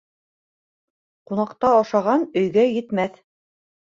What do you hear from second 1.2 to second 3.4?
Ҡунаҡта ашаған өйгә етмәҫ.